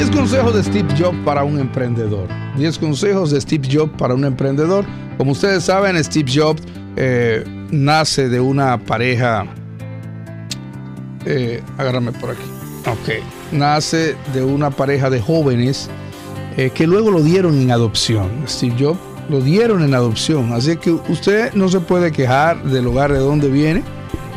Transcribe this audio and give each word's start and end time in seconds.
10 0.00 0.16
consejos 0.16 0.54
de 0.54 0.64
Steve 0.64 0.88
Jobs 0.98 1.18
para 1.26 1.44
un 1.44 1.58
emprendedor. 1.58 2.26
10 2.56 2.78
consejos 2.78 3.32
de 3.32 3.38
Steve 3.38 3.68
Jobs 3.70 3.92
para 3.98 4.14
un 4.14 4.24
emprendedor. 4.24 4.86
Como 5.18 5.32
ustedes 5.32 5.64
saben, 5.64 6.02
Steve 6.02 6.32
Jobs 6.34 6.62
eh, 6.96 7.44
nace 7.70 8.30
de 8.30 8.40
una 8.40 8.78
pareja. 8.78 9.44
Eh, 11.26 11.62
agárrame 11.76 12.12
por 12.12 12.30
aquí. 12.30 12.40
Ok. 12.86 13.22
Nace 13.52 14.16
de 14.32 14.42
una 14.42 14.70
pareja 14.70 15.10
de 15.10 15.20
jóvenes 15.20 15.90
eh, 16.56 16.70
que 16.70 16.86
luego 16.86 17.10
lo 17.10 17.22
dieron 17.22 17.60
en 17.60 17.70
adopción. 17.70 18.30
Steve 18.48 18.76
Jobs 18.80 19.00
lo 19.28 19.42
dieron 19.42 19.82
en 19.82 19.94
adopción. 19.94 20.54
Así 20.54 20.78
que 20.78 20.92
usted 20.92 21.52
no 21.52 21.68
se 21.68 21.80
puede 21.80 22.10
quejar 22.10 22.64
del 22.64 22.86
hogar 22.86 23.12
de 23.12 23.18
donde 23.18 23.50
viene, 23.50 23.82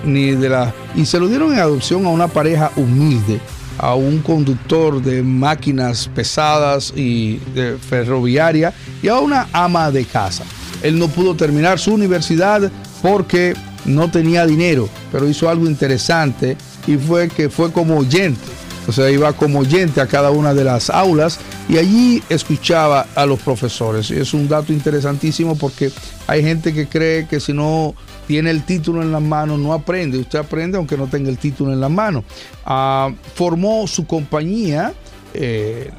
ni 0.04 0.32
de 0.32 0.50
la. 0.50 0.74
Y 0.94 1.06
se 1.06 1.22
lo 1.22 1.30
dieron 1.30 1.54
en 1.54 1.60
adopción 1.60 2.06
a 2.06 2.10
una 2.10 2.28
pareja 2.28 2.70
humilde 2.76 3.40
a 3.78 3.96
un 3.96 4.20
conductor 4.20 5.02
de 5.02 5.24
máquinas 5.24 6.10
pesadas 6.14 6.94
y 6.96 7.38
de 7.54 7.78
ferroviaria 7.78 8.74
y 9.02 9.08
a 9.08 9.20
una 9.20 9.48
ama 9.52 9.92
de 9.92 10.06
casa. 10.06 10.44
Él 10.82 11.00
no 11.00 11.08
pudo 11.08 11.36
terminar 11.36 11.80
su 11.80 11.94
universidad 11.94 12.72
porque 13.02 13.54
no 13.86 14.10
tenía 14.10 14.46
dinero, 14.46 14.90
pero 15.12 15.28
hizo 15.28 15.50
algo 15.50 15.68
interesante 15.68 16.58
y 16.88 16.98
fue 16.98 17.30
que 17.30 17.50
fue 17.50 17.72
como 17.72 17.98
oyente. 17.98 18.52
O 18.88 18.92
sea, 18.92 19.10
iba 19.10 19.32
como 19.32 19.60
oyente 19.60 20.02
a 20.02 20.08
cada 20.08 20.32
una 20.32 20.54
de 20.54 20.66
las 20.66 20.90
aulas 20.90 21.40
y 21.70 21.78
allí 21.78 22.22
escuchaba 22.28 23.08
a 23.16 23.26
los 23.26 23.40
profesores. 23.40 24.12
Es 24.12 24.34
un 24.34 24.50
dato 24.50 24.74
interesantísimo 24.74 25.58
porque 25.58 25.90
hay 26.28 26.44
gente 26.44 26.74
que 26.74 26.88
cree 26.88 27.26
que 27.28 27.40
si 27.40 27.54
no 27.54 27.96
tiene 28.28 28.50
el 28.50 28.64
título 28.64 29.02
en 29.02 29.12
las 29.12 29.22
manos, 29.22 29.60
no 29.60 29.74
aprende. 29.74 30.18
Usted 30.18 30.40
aprende 30.40 30.78
aunque 30.78 30.98
no 30.98 31.08
tenga 31.08 31.30
el 31.30 31.38
título 31.38 31.74
en 31.74 31.80
las 31.80 31.92
manos. 31.92 32.24
Ah, 32.66 33.12
formó 33.36 33.88
su 33.88 34.06
compañía, 34.06 34.94
eh, 35.34 35.90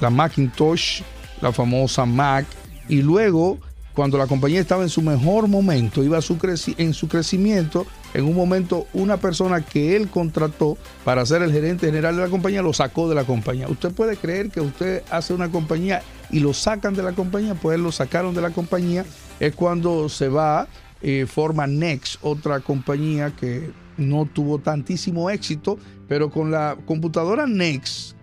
la 0.00 0.10
Macintosh, 0.10 1.02
la 1.40 1.52
famosa 1.52 2.04
Mac, 2.04 2.46
y 2.88 3.02
luego, 3.02 3.58
cuando 3.94 4.16
la 4.16 4.26
compañía 4.26 4.60
estaba 4.60 4.82
en 4.82 4.88
su 4.88 5.02
mejor 5.02 5.48
momento, 5.48 6.02
iba 6.02 6.20
su 6.20 6.38
en 6.78 6.94
su 6.94 7.08
crecimiento, 7.08 7.86
en 8.14 8.24
un 8.24 8.34
momento 8.34 8.86
una 8.94 9.18
persona 9.18 9.60
que 9.60 9.94
él 9.96 10.08
contrató 10.08 10.78
para 11.04 11.26
ser 11.26 11.42
el 11.42 11.52
gerente 11.52 11.86
general 11.86 12.16
de 12.16 12.22
la 12.22 12.28
compañía 12.28 12.62
lo 12.62 12.72
sacó 12.72 13.08
de 13.08 13.14
la 13.14 13.24
compañía. 13.24 13.68
Usted 13.68 13.90
puede 13.90 14.16
creer 14.16 14.50
que 14.50 14.60
usted 14.60 15.02
hace 15.10 15.34
una 15.34 15.50
compañía 15.50 16.02
y 16.30 16.40
lo 16.40 16.54
sacan 16.54 16.94
de 16.94 17.02
la 17.02 17.12
compañía, 17.12 17.54
pues 17.54 17.78
lo 17.78 17.92
sacaron 17.92 18.34
de 18.34 18.40
la 18.40 18.50
compañía, 18.50 19.04
es 19.40 19.54
cuando 19.54 20.08
se 20.08 20.28
va 20.28 20.68
eh, 21.02 21.26
forma 21.26 21.66
Next, 21.66 22.16
otra 22.22 22.60
compañía 22.60 23.34
que 23.34 23.70
no 23.96 24.26
tuvo 24.26 24.58
tantísimo 24.58 25.30
éxito, 25.30 25.78
pero 26.08 26.30
con 26.30 26.50
la 26.50 26.76
computadora 26.86 27.46
Next 27.46 28.16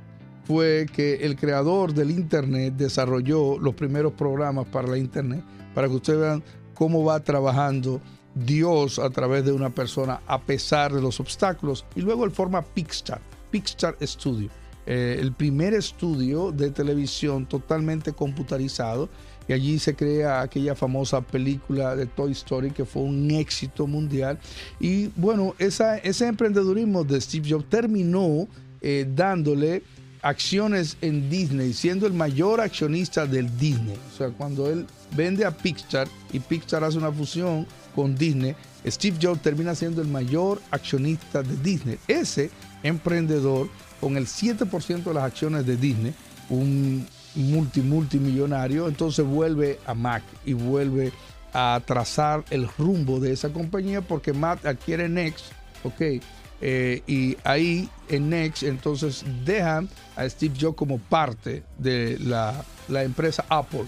fue 0.46 0.86
que 0.92 1.16
el 1.16 1.36
creador 1.36 1.94
del 1.94 2.12
Internet 2.12 2.76
desarrolló 2.76 3.58
los 3.60 3.76
primeros 3.76 4.14
programas 4.14 4.66
para 4.68 4.88
la 4.88 4.98
Internet, 4.98 5.44
para 5.74 5.88
que 5.88 5.96
ustedes 5.96 6.20
vean 6.20 6.44
cómo 6.74 7.04
va 7.04 7.20
trabajando 7.20 8.02
Dios 8.36 9.00
a 9.00 9.10
través 9.10 9.46
de 9.46 9.54
una 9.54 9.70
persona 9.70 10.22
a 10.28 10.42
pesar 10.42 10.94
de 10.94 11.02
los 11.02 11.20
obstáculos. 11.20 11.86
Y 11.96 12.02
luego 12.02 12.26
él 12.26 12.32
forma 12.32 12.62
Pixar, 12.62 13.22
Pixar 13.50 13.98
Studio, 14.02 14.50
eh, 14.86 15.18
el 15.20 15.34
primer 15.34 15.74
estudio 15.74 16.52
de 16.52 16.70
televisión 16.70 17.48
totalmente 17.48 18.14
computarizado 18.14 19.10
y 19.48 19.54
allí 19.54 19.80
se 19.80 19.96
crea 19.96 20.42
aquella 20.42 20.76
famosa 20.76 21.22
película 21.22 21.96
de 21.96 22.06
Toy 22.06 22.32
Story 22.32 22.72
que 22.72 22.86
fue 22.86 23.04
un 23.04 23.30
éxito 23.32 23.88
mundial. 23.88 24.40
Y 24.80 25.08
bueno, 25.16 25.56
ese 25.60 26.28
emprendedurismo 26.28 27.04
de 27.04 27.22
Steve 27.22 27.50
Jobs 27.50 27.70
terminó 27.70 28.48
eh, 28.82 29.08
dándole 29.16 29.84
acciones 30.22 30.98
en 31.02 31.30
Disney, 31.30 31.74
siendo 31.74 32.08
el 32.08 32.14
mayor 32.14 32.60
accionista 32.60 33.28
del 33.28 33.56
Disney. 33.58 33.96
O 34.12 34.18
sea, 34.18 34.30
cuando 34.30 34.70
él 34.70 34.88
vende 35.16 35.46
a 35.46 35.52
Pixar 35.52 36.08
y 36.34 36.40
Pixar 36.40 36.84
hace 36.84 36.98
una 36.98 37.12
fusión 37.12 37.68
con 37.94 38.16
Disney, 38.16 38.56
Steve 38.88 39.18
Jobs 39.22 39.42
termina 39.42 39.76
siendo 39.76 40.02
el 40.02 40.08
mayor 40.08 40.60
accionista 40.72 41.44
de 41.44 41.56
Disney. 41.58 42.00
Ese 42.08 42.50
emprendedor 42.82 43.70
con 44.02 44.18
el 44.18 44.26
7% 44.26 45.04
de 45.04 45.14
las 45.14 45.24
acciones 45.24 45.66
de 45.66 45.78
Disney, 45.78 46.14
un 46.50 47.08
multi, 47.36 47.82
multimillonario, 47.82 48.88
entonces 48.88 49.26
vuelve 49.26 49.80
a 49.86 49.94
Mac 49.94 50.24
y 50.46 50.54
vuelve 50.54 51.12
a 51.54 51.82
trazar 51.86 52.44
el 52.50 52.68
rumbo 52.78 53.20
de 53.20 53.32
esa 53.32 53.52
compañía 53.54 54.02
porque 54.02 54.34
Mac 54.34 54.66
adquiere 54.66 55.08
Next, 55.08 55.46
ok, 55.84 56.02
eh, 56.62 57.02
y 57.08 57.38
ahí 57.44 57.90
en 58.10 58.30
Next 58.30 58.64
entonces 58.64 59.24
dejan 59.46 59.90
a 60.16 60.28
Steve 60.30 60.56
Jobs 60.60 60.78
como 60.78 61.00
parte 61.00 61.64
de 61.78 62.18
la, 62.20 62.64
empresa 63.04 63.46
Apple, 63.50 63.86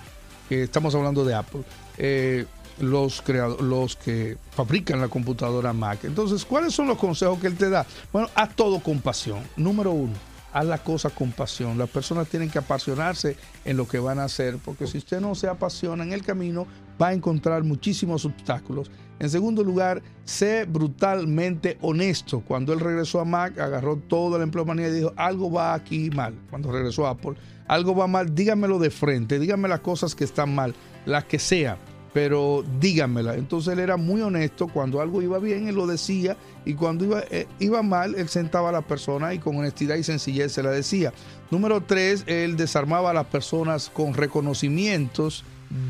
que 0.50 0.64
estamos 0.64 0.94
hablando 0.96 1.24
de 1.26 1.36
Apple. 1.36 1.62
Eh, 1.98 2.46
los, 2.80 3.24
los 3.60 3.96
que 3.96 4.38
fabrican 4.52 5.02
la 5.02 5.08
computadora 5.08 5.74
Mac. 5.74 6.04
Entonces, 6.04 6.46
¿cuáles 6.46 6.76
son 6.76 6.88
los 6.88 6.98
consejos 6.98 7.40
que 7.40 7.48
él 7.48 7.58
te 7.58 7.70
da? 7.70 7.86
Bueno, 8.14 8.30
haz 8.36 8.56
todo 8.56 8.80
con 8.80 9.00
pasión. 9.00 9.42
Número 9.56 9.92
uno, 9.92 10.14
haz 10.58 10.66
la 10.66 10.78
cosa 10.80 11.10
con 11.10 11.32
pasión. 11.32 11.78
Las 11.78 11.90
personas 11.90 12.28
tienen 12.28 12.50
que 12.50 12.58
apasionarse 12.58 13.36
en 13.64 13.78
lo 13.78 13.88
que 13.88 14.00
van 14.00 14.20
a 14.20 14.24
hacer, 14.24 14.58
porque 14.58 14.88
si 14.88 14.98
usted 14.98 15.22
no 15.22 15.36
se 15.36 15.48
apasiona 15.48 16.04
en 16.04 16.14
el 16.14 16.24
camino, 16.24 16.66
va 17.00 17.10
a 17.10 17.14
encontrar 17.14 17.64
muchísimos 17.64 18.26
obstáculos. 18.26 18.90
En 19.20 19.30
segundo 19.30 19.64
lugar, 19.64 20.02
sé 20.26 20.66
brutalmente 20.66 21.78
honesto. 21.82 22.42
Cuando 22.42 22.74
él 22.74 22.80
regresó 22.80 23.20
a 23.20 23.26
Mac, 23.26 23.60
agarró 23.60 23.98
todo 23.98 24.38
la 24.38 24.44
empleomanía 24.44 24.88
y 24.88 24.94
dijo, 24.94 25.14
algo 25.16 25.52
va 25.52 25.74
aquí 25.74 26.10
mal. 26.10 26.34
Cuando 26.50 26.72
regresó 26.72 27.06
a 27.06 27.12
Apple, 27.12 27.36
algo 27.68 27.96
va 27.96 28.08
mal, 28.08 28.34
dígamelo 28.34 28.80
de 28.80 28.90
frente, 28.90 29.40
dígame 29.40 29.68
las 29.68 29.82
cosas 29.82 30.16
que 30.16 30.24
están 30.24 30.56
mal, 30.56 30.74
las 31.06 31.26
que 31.26 31.38
sean 31.38 31.78
pero 32.18 32.66
díganmela. 32.80 33.36
Entonces 33.36 33.74
él 33.74 33.80
era 33.80 33.96
muy 33.96 34.22
honesto, 34.22 34.68
cuando 34.68 35.02
algo 35.02 35.22
iba 35.22 35.38
bien, 35.38 35.68
él 35.68 35.76
lo 35.76 35.86
decía, 35.86 36.36
y 36.66 36.74
cuando 36.74 37.06
iba, 37.06 37.22
eh, 37.30 37.46
iba 37.60 37.84
mal, 37.84 38.16
él 38.16 38.28
sentaba 38.28 38.70
a 38.70 38.72
la 38.72 38.82
persona 38.82 39.36
y 39.36 39.38
con 39.38 39.56
honestidad 39.56 39.98
y 39.98 40.04
sencillez 40.04 40.52
se 40.52 40.64
la 40.64 40.72
decía. 40.72 41.14
Número 41.52 41.80
tres, 41.82 42.24
él 42.26 42.58
desarmaba 42.58 43.12
a 43.12 43.14
las 43.14 43.28
personas 43.28 43.92
con 43.94 44.16
reconocimientos 44.16 45.44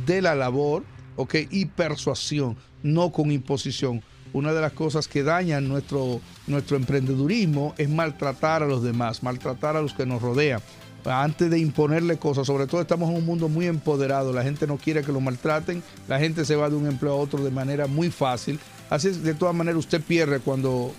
de 0.05 0.21
la 0.21 0.35
labor, 0.35 0.83
¿ok? 1.15 1.35
Y 1.49 1.67
persuasión, 1.67 2.57
no 2.83 3.13
con 3.13 3.31
imposición. 3.31 4.03
Una 4.33 4.51
de 4.51 4.59
las 4.59 4.73
cosas 4.73 5.07
que 5.07 5.23
dañan 5.23 5.69
nuestro, 5.69 6.19
nuestro 6.45 6.75
emprendedurismo 6.75 7.73
es 7.77 7.87
maltratar 7.87 8.63
a 8.63 8.67
los 8.67 8.83
demás, 8.83 9.23
maltratar 9.23 9.77
a 9.77 9.81
los 9.81 9.93
que 9.93 10.05
nos 10.05 10.21
rodean 10.21 10.59
antes 11.05 11.49
de 11.49 11.59
imponerle 11.59 12.17
cosas, 12.17 12.47
sobre 12.47 12.67
todo 12.67 12.81
estamos 12.81 13.09
en 13.09 13.17
un 13.17 13.25
mundo 13.25 13.49
muy 13.49 13.65
empoderado, 13.65 14.33
la 14.33 14.43
gente 14.43 14.67
no 14.67 14.77
quiere 14.77 15.03
que 15.03 15.11
lo 15.11 15.21
maltraten, 15.21 15.83
la 16.07 16.19
gente 16.19 16.45
se 16.45 16.55
va 16.55 16.69
de 16.69 16.75
un 16.75 16.87
empleo 16.87 17.13
a 17.13 17.15
otro 17.15 17.43
de 17.43 17.51
manera 17.51 17.87
muy 17.87 18.09
fácil. 18.09 18.59
Así 18.89 19.09
es, 19.09 19.21
de 19.21 19.33
todas 19.33 19.53
maneras, 19.53 19.79
usted 19.79 20.01
pierde 20.01 20.39
cuando 20.39 20.93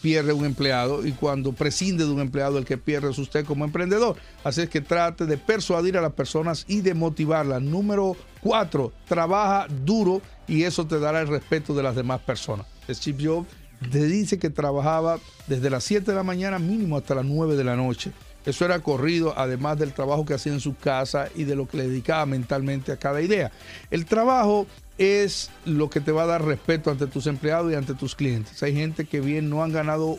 pierde 0.00 0.32
un 0.32 0.46
empleado 0.46 1.06
y 1.06 1.12
cuando 1.12 1.52
prescinde 1.52 2.04
de 2.04 2.10
un 2.10 2.20
empleado, 2.20 2.56
el 2.56 2.64
que 2.64 2.78
pierde 2.78 3.10
es 3.10 3.18
usted 3.18 3.44
como 3.44 3.64
emprendedor. 3.66 4.16
Así 4.44 4.62
es 4.62 4.70
que 4.70 4.80
trate 4.80 5.26
de 5.26 5.36
persuadir 5.36 5.98
a 5.98 6.00
las 6.00 6.14
personas 6.14 6.64
y 6.68 6.80
de 6.80 6.94
motivarlas. 6.94 7.60
Número 7.60 8.16
cuatro, 8.40 8.92
trabaja 9.06 9.66
duro 9.84 10.22
y 10.48 10.62
eso 10.62 10.86
te 10.86 10.98
dará 10.98 11.20
el 11.20 11.28
respeto 11.28 11.74
de 11.74 11.82
las 11.82 11.94
demás 11.94 12.20
personas. 12.20 12.66
Steve 12.88 13.22
Jobs 13.22 13.48
te 13.90 14.06
dice 14.06 14.38
que 14.38 14.50
trabajaba 14.50 15.18
desde 15.46 15.70
las 15.70 15.84
7 15.84 16.10
de 16.10 16.16
la 16.16 16.22
mañana 16.22 16.58
mínimo 16.58 16.96
hasta 16.96 17.14
las 17.14 17.24
9 17.24 17.56
de 17.56 17.64
la 17.64 17.76
noche. 17.76 18.12
Eso 18.44 18.64
era 18.64 18.80
corrido, 18.80 19.34
además 19.36 19.78
del 19.78 19.92
trabajo 19.92 20.24
que 20.24 20.34
hacía 20.34 20.52
en 20.52 20.60
su 20.60 20.76
casa 20.76 21.28
y 21.34 21.44
de 21.44 21.56
lo 21.56 21.66
que 21.66 21.78
le 21.78 21.88
dedicaba 21.88 22.26
mentalmente 22.26 22.92
a 22.92 22.96
cada 22.96 23.22
idea. 23.22 23.50
El 23.90 24.04
trabajo 24.04 24.66
es 24.98 25.50
lo 25.64 25.90
que 25.90 26.00
te 26.00 26.12
va 26.12 26.22
a 26.22 26.26
dar 26.26 26.44
respeto 26.44 26.90
ante 26.90 27.06
tus 27.06 27.26
empleados 27.26 27.72
y 27.72 27.74
ante 27.74 27.94
tus 27.94 28.14
clientes. 28.14 28.62
Hay 28.62 28.74
gente 28.74 29.06
que 29.06 29.20
bien 29.20 29.50
no 29.50 29.62
han 29.62 29.72
ganado 29.72 30.16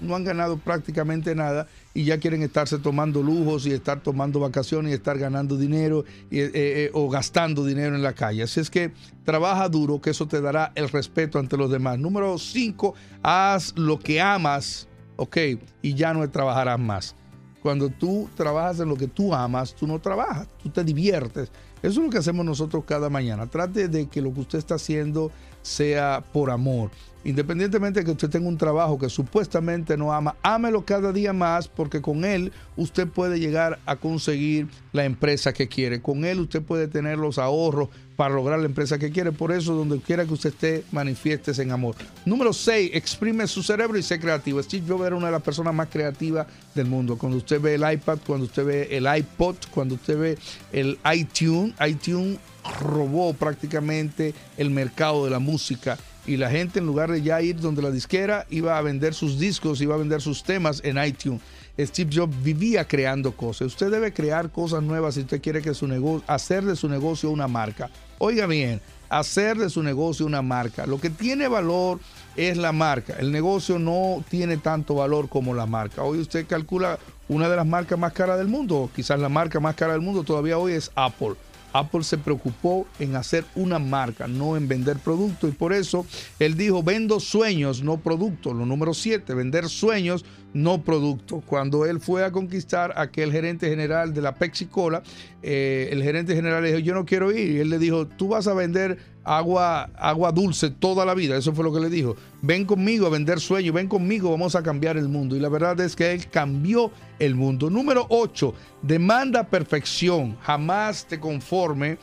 no 0.00 0.14
han 0.14 0.24
ganado 0.24 0.58
prácticamente 0.58 1.34
nada 1.34 1.66
y 1.94 2.04
ya 2.04 2.18
quieren 2.18 2.42
estarse 2.42 2.78
tomando 2.78 3.22
lujos 3.22 3.66
y 3.66 3.72
estar 3.72 4.00
tomando 4.00 4.40
vacaciones 4.40 4.92
y 4.92 4.94
estar 4.94 5.18
ganando 5.18 5.56
dinero 5.56 6.04
eh, 6.30 6.50
eh, 6.54 6.90
o 6.92 7.08
gastando 7.08 7.64
dinero 7.64 7.96
en 7.96 8.02
la 8.02 8.12
calle. 8.12 8.42
Así 8.42 8.60
es 8.60 8.70
que 8.70 8.92
trabaja 9.24 9.68
duro, 9.68 10.00
que 10.00 10.10
eso 10.10 10.28
te 10.28 10.40
dará 10.40 10.72
el 10.74 10.88
respeto 10.88 11.38
ante 11.38 11.56
los 11.56 11.70
demás. 11.70 11.98
Número 11.98 12.38
cinco, 12.38 12.94
haz 13.22 13.72
lo 13.76 13.98
que 13.98 14.20
amas, 14.20 14.88
ok, 15.16 15.36
y 15.82 15.94
ya 15.94 16.14
no 16.14 16.28
trabajarás 16.30 16.78
más. 16.78 17.16
Cuando 17.62 17.88
tú 17.88 18.28
trabajas 18.36 18.80
en 18.80 18.88
lo 18.88 18.96
que 18.96 19.08
tú 19.08 19.34
amas, 19.34 19.74
tú 19.74 19.86
no 19.86 19.98
trabajas, 19.98 20.46
tú 20.62 20.70
te 20.70 20.84
diviertes. 20.84 21.50
Eso 21.82 22.00
es 22.00 22.06
lo 22.06 22.10
que 22.10 22.18
hacemos 22.18 22.44
nosotros 22.44 22.84
cada 22.84 23.08
mañana. 23.08 23.46
Trate 23.46 23.88
de 23.88 24.06
que 24.08 24.22
lo 24.22 24.32
que 24.32 24.40
usted 24.40 24.58
está 24.58 24.76
haciendo 24.76 25.30
sea 25.62 26.24
por 26.32 26.50
amor. 26.50 26.90
Independientemente 27.24 28.00
de 28.00 28.06
que 28.06 28.12
usted 28.12 28.30
tenga 28.30 28.48
un 28.48 28.56
trabajo 28.56 28.98
que 28.98 29.08
supuestamente 29.08 29.96
no 29.96 30.12
ama, 30.12 30.36
ámelo 30.42 30.84
cada 30.84 31.12
día 31.12 31.32
más 31.32 31.68
porque 31.68 32.00
con 32.00 32.24
él 32.24 32.52
usted 32.76 33.08
puede 33.08 33.40
llegar 33.40 33.78
a 33.86 33.96
conseguir 33.96 34.68
la 34.92 35.04
empresa 35.04 35.52
que 35.52 35.68
quiere. 35.68 36.00
Con 36.00 36.24
él 36.24 36.40
usted 36.40 36.62
puede 36.62 36.88
tener 36.88 37.18
los 37.18 37.38
ahorros 37.38 37.88
para 38.18 38.34
lograr 38.34 38.58
la 38.58 38.66
empresa 38.66 38.98
que 38.98 39.10
quiere. 39.10 39.30
Por 39.30 39.52
eso, 39.52 39.74
donde 39.74 40.00
quiera 40.00 40.24
que 40.24 40.32
usted 40.32 40.50
esté, 40.50 40.84
manifiestes 40.90 41.58
en 41.60 41.70
amor. 41.70 41.94
Número 42.24 42.52
6, 42.52 42.90
exprime 42.94 43.46
su 43.46 43.62
cerebro 43.62 43.96
y 43.96 44.02
sé 44.02 44.18
creativo. 44.18 44.62
Steve 44.62 44.84
Jobs 44.88 45.06
era 45.06 45.14
una 45.14 45.26
de 45.26 45.32
las 45.32 45.42
personas 45.42 45.72
más 45.72 45.88
creativas 45.88 46.46
del 46.74 46.86
mundo. 46.86 47.16
Cuando 47.16 47.38
usted 47.38 47.60
ve 47.60 47.74
el 47.74 47.92
iPad, 47.92 48.18
cuando 48.26 48.46
usted 48.46 48.64
ve 48.64 48.88
el 48.96 49.06
iPod, 49.06 49.56
cuando 49.72 49.94
usted 49.94 50.18
ve 50.18 50.38
el 50.72 50.98
iTunes, 51.14 51.74
iTunes 51.86 52.38
robó 52.80 53.34
prácticamente 53.34 54.34
el 54.56 54.70
mercado 54.70 55.24
de 55.24 55.30
la 55.30 55.38
música 55.38 55.96
y 56.28 56.36
la 56.36 56.50
gente 56.50 56.78
en 56.78 56.86
lugar 56.86 57.10
de 57.10 57.22
ya 57.22 57.40
ir 57.40 57.58
donde 57.58 57.80
la 57.80 57.90
disquera 57.90 58.46
iba 58.50 58.76
a 58.76 58.82
vender 58.82 59.14
sus 59.14 59.38
discos, 59.38 59.80
iba 59.80 59.94
a 59.94 59.98
vender 59.98 60.20
sus 60.20 60.42
temas 60.42 60.82
en 60.84 61.02
iTunes. 61.02 61.40
Steve 61.78 62.10
Jobs 62.12 62.42
vivía 62.42 62.86
creando 62.86 63.32
cosas. 63.32 63.68
Usted 63.68 63.90
debe 63.90 64.12
crear 64.12 64.50
cosas 64.50 64.82
nuevas 64.82 65.14
si 65.14 65.20
usted 65.20 65.40
quiere 65.40 65.62
que 65.62 65.72
su 65.72 65.86
negocio, 65.86 66.22
hacer 66.26 66.64
de 66.64 66.76
su 66.76 66.88
negocio 66.88 67.30
una 67.30 67.48
marca. 67.48 67.88
Oiga 68.18 68.46
bien, 68.46 68.80
hacer 69.08 69.56
de 69.56 69.70
su 69.70 69.82
negocio 69.82 70.26
una 70.26 70.42
marca. 70.42 70.86
Lo 70.86 71.00
que 71.00 71.08
tiene 71.08 71.48
valor 71.48 71.98
es 72.36 72.58
la 72.58 72.72
marca. 72.72 73.14
El 73.18 73.32
negocio 73.32 73.78
no 73.78 74.22
tiene 74.28 74.58
tanto 74.58 74.96
valor 74.96 75.28
como 75.30 75.54
la 75.54 75.64
marca. 75.64 76.02
Hoy 76.02 76.18
usted 76.18 76.46
calcula 76.46 76.98
una 77.28 77.48
de 77.48 77.56
las 77.56 77.66
marcas 77.66 77.98
más 77.98 78.12
caras 78.12 78.38
del 78.38 78.48
mundo, 78.48 78.90
quizás 78.94 79.18
la 79.18 79.28
marca 79.28 79.60
más 79.60 79.74
cara 79.74 79.92
del 79.92 80.02
mundo 80.02 80.24
todavía 80.24 80.58
hoy 80.58 80.72
es 80.72 80.90
Apple. 80.94 81.34
Apple 81.72 82.02
se 82.02 82.18
preocupó 82.18 82.86
en 82.98 83.16
hacer 83.16 83.44
una 83.54 83.78
marca, 83.78 84.26
no 84.26 84.56
en 84.56 84.68
vender 84.68 84.98
productos. 84.98 85.50
Y 85.50 85.52
por 85.52 85.72
eso 85.72 86.06
él 86.38 86.56
dijo, 86.56 86.82
vendo 86.82 87.20
sueños, 87.20 87.82
no 87.82 87.98
productos. 87.98 88.54
Lo 88.54 88.66
número 88.66 88.94
siete, 88.94 89.34
vender 89.34 89.68
sueños, 89.68 90.24
no 90.52 90.82
productos. 90.82 91.42
Cuando 91.44 91.86
él 91.86 92.00
fue 92.00 92.24
a 92.24 92.32
conquistar 92.32 92.92
a 92.96 93.02
aquel 93.02 93.32
gerente 93.32 93.68
general 93.68 94.14
de 94.14 94.22
la 94.22 94.34
Pepsi 94.34 94.66
Cola, 94.66 95.02
eh, 95.42 95.88
el 95.92 96.02
gerente 96.02 96.34
general 96.34 96.62
le 96.62 96.68
dijo, 96.68 96.80
yo 96.80 96.94
no 96.94 97.04
quiero 97.04 97.30
ir. 97.32 97.50
Y 97.50 97.58
él 97.60 97.70
le 97.70 97.78
dijo, 97.78 98.06
tú 98.06 98.28
vas 98.28 98.46
a 98.46 98.54
vender 98.54 98.98
agua, 99.24 99.90
agua 99.96 100.32
dulce 100.32 100.70
toda 100.70 101.04
la 101.04 101.14
vida. 101.14 101.36
Eso 101.36 101.52
fue 101.52 101.64
lo 101.64 101.72
que 101.72 101.80
le 101.80 101.90
dijo. 101.90 102.16
Ven 102.42 102.64
conmigo 102.64 103.06
a 103.06 103.10
vender 103.10 103.40
sueños, 103.40 103.74
ven 103.74 103.88
conmigo, 103.88 104.30
vamos 104.30 104.54
a 104.56 104.62
cambiar 104.62 104.96
el 104.96 105.08
mundo. 105.08 105.36
Y 105.36 105.40
la 105.40 105.48
verdad 105.48 105.78
es 105.80 105.94
que 105.94 106.12
él 106.12 106.28
cambió 106.28 106.90
el 107.18 107.34
mundo. 107.34 107.70
Número 107.70 108.06
8, 108.08 108.54
demanda 108.82 109.44
perfección. 109.44 110.36
Jamás 110.40 111.06
te 111.06 111.20
conforme 111.20 111.98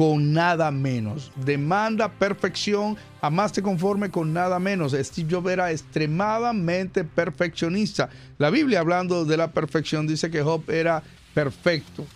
con 0.00 0.32
nada 0.32 0.70
menos. 0.70 1.30
Demanda 1.36 2.10
perfección, 2.10 2.96
jamás 3.20 3.52
te 3.52 3.60
conforme 3.60 4.10
con 4.10 4.32
nada 4.32 4.58
menos. 4.58 4.96
Steve 4.98 5.28
Jobs 5.30 5.50
era 5.50 5.70
extremadamente 5.70 7.04
perfeccionista. 7.04 8.08
La 8.38 8.48
Biblia 8.48 8.80
hablando 8.80 9.26
de 9.26 9.36
la 9.36 9.52
perfección 9.52 10.06
dice 10.06 10.30
que 10.30 10.40
Job 10.40 10.62
era 10.70 11.02
perfecto. 11.34 12.06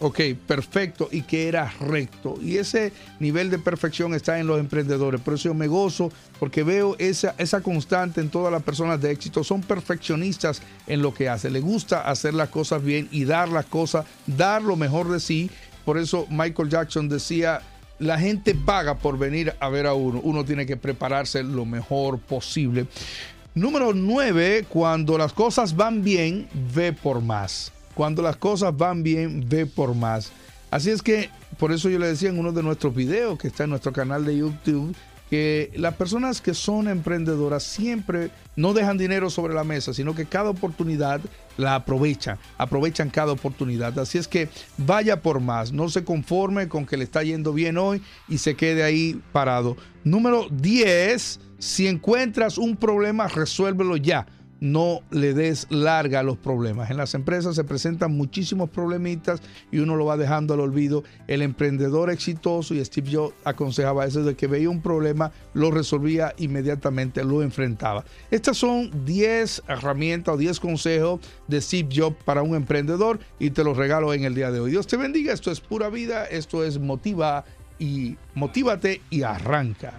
Ok, 0.00 0.20
perfecto 0.46 1.08
y 1.12 1.22
que 1.22 1.46
era 1.46 1.72
recto. 1.80 2.38
Y 2.42 2.56
ese 2.56 2.92
nivel 3.20 3.48
de 3.48 3.58
perfección 3.58 4.12
está 4.12 4.38
en 4.38 4.46
los 4.46 4.58
emprendedores. 4.58 5.20
Por 5.20 5.34
eso 5.34 5.44
yo 5.50 5.54
me 5.54 5.68
gozo 5.68 6.10
porque 6.40 6.62
veo 6.62 6.96
esa, 6.98 7.34
esa 7.38 7.60
constante 7.60 8.20
en 8.20 8.28
todas 8.28 8.52
las 8.52 8.62
personas 8.62 9.00
de 9.00 9.12
éxito. 9.12 9.44
Son 9.44 9.60
perfeccionistas 9.60 10.62
en 10.86 11.00
lo 11.00 11.14
que 11.14 11.28
hacen. 11.28 11.52
Les 11.52 11.62
gusta 11.62 12.08
hacer 12.08 12.34
las 12.34 12.48
cosas 12.48 12.82
bien 12.82 13.08
y 13.12 13.24
dar 13.24 13.48
las 13.48 13.66
cosas, 13.66 14.04
dar 14.26 14.62
lo 14.62 14.76
mejor 14.76 15.10
de 15.10 15.20
sí. 15.20 15.50
Por 15.84 15.98
eso 15.98 16.26
Michael 16.30 16.68
Jackson 16.68 17.08
decía, 17.08 17.60
la 17.98 18.18
gente 18.18 18.54
paga 18.54 18.96
por 18.96 19.18
venir 19.18 19.54
a 19.60 19.68
ver 19.68 19.86
a 19.86 19.94
uno. 19.94 20.20
Uno 20.22 20.44
tiene 20.44 20.66
que 20.66 20.76
prepararse 20.76 21.42
lo 21.42 21.64
mejor 21.64 22.18
posible. 22.18 22.86
Número 23.54 23.92
9, 23.94 24.66
cuando 24.68 25.16
las 25.16 25.32
cosas 25.32 25.76
van 25.76 26.02
bien, 26.02 26.48
ve 26.74 26.92
por 26.92 27.20
más. 27.20 27.72
Cuando 27.94 28.22
las 28.22 28.36
cosas 28.36 28.76
van 28.76 29.02
bien, 29.02 29.48
ve 29.48 29.66
por 29.66 29.94
más. 29.94 30.32
Así 30.70 30.90
es 30.90 31.02
que, 31.02 31.30
por 31.58 31.70
eso 31.70 31.88
yo 31.88 32.00
le 32.00 32.08
decía 32.08 32.30
en 32.30 32.38
uno 32.38 32.50
de 32.50 32.64
nuestros 32.64 32.92
videos 32.92 33.38
que 33.38 33.46
está 33.46 33.64
en 33.64 33.70
nuestro 33.70 33.92
canal 33.92 34.24
de 34.24 34.36
YouTube, 34.36 34.94
las 35.74 35.94
personas 35.94 36.40
que 36.40 36.54
son 36.54 36.88
emprendedoras 36.88 37.62
siempre 37.62 38.30
no 38.56 38.72
dejan 38.72 38.98
dinero 38.98 39.30
sobre 39.30 39.54
la 39.54 39.64
mesa, 39.64 39.94
sino 39.94 40.14
que 40.14 40.26
cada 40.26 40.50
oportunidad 40.50 41.20
la 41.56 41.76
aprovechan, 41.76 42.38
aprovechan 42.58 43.10
cada 43.10 43.32
oportunidad. 43.32 43.98
Así 43.98 44.18
es 44.18 44.28
que 44.28 44.48
vaya 44.76 45.20
por 45.20 45.40
más, 45.40 45.72
no 45.72 45.88
se 45.88 46.04
conforme 46.04 46.68
con 46.68 46.86
que 46.86 46.96
le 46.96 47.04
está 47.04 47.22
yendo 47.22 47.52
bien 47.52 47.78
hoy 47.78 48.02
y 48.28 48.38
se 48.38 48.56
quede 48.56 48.82
ahí 48.82 49.20
parado. 49.32 49.76
Número 50.04 50.46
10, 50.50 51.40
si 51.58 51.86
encuentras 51.86 52.58
un 52.58 52.76
problema, 52.76 53.28
resuélvelo 53.28 53.96
ya 53.96 54.26
no 54.64 55.02
le 55.10 55.34
des 55.34 55.66
larga 55.68 56.20
a 56.20 56.22
los 56.22 56.38
problemas. 56.38 56.90
En 56.90 56.96
las 56.96 57.12
empresas 57.12 57.54
se 57.54 57.64
presentan 57.64 58.16
muchísimos 58.16 58.70
problemitas 58.70 59.42
y 59.70 59.78
uno 59.80 59.94
lo 59.94 60.06
va 60.06 60.16
dejando 60.16 60.54
al 60.54 60.60
olvido. 60.60 61.04
El 61.26 61.42
emprendedor 61.42 62.08
exitoso, 62.08 62.72
y 62.72 62.82
Steve 62.82 63.10
Jobs 63.12 63.34
aconsejaba 63.44 64.06
eso, 64.06 64.24
de 64.24 64.34
que 64.34 64.46
veía 64.46 64.70
un 64.70 64.80
problema, 64.80 65.32
lo 65.52 65.70
resolvía 65.70 66.32
inmediatamente, 66.38 67.22
lo 67.24 67.42
enfrentaba. 67.42 68.06
Estas 68.30 68.56
son 68.56 69.04
10 69.04 69.64
herramientas 69.68 70.34
o 70.34 70.38
10 70.38 70.58
consejos 70.60 71.20
de 71.46 71.60
Steve 71.60 71.90
Jobs 71.94 72.16
para 72.24 72.42
un 72.42 72.54
emprendedor 72.56 73.20
y 73.38 73.50
te 73.50 73.64
los 73.64 73.76
regalo 73.76 74.14
en 74.14 74.24
el 74.24 74.34
día 74.34 74.50
de 74.50 74.60
hoy. 74.60 74.70
Dios 74.70 74.86
te 74.86 74.96
bendiga, 74.96 75.34
esto 75.34 75.50
es 75.50 75.60
pura 75.60 75.90
vida, 75.90 76.24
esto 76.24 76.64
es 76.64 76.78
motiva 76.78 77.44
y 77.78 78.16
motívate 78.34 79.02
y 79.10 79.24
arranca. 79.24 79.92